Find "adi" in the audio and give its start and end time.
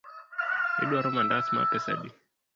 1.95-2.09